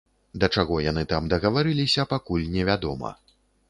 [0.43, 3.19] Да чаго яны там дагаварыліся, пакуль невядома.